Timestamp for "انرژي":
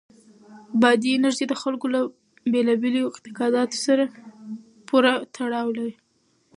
1.15-1.45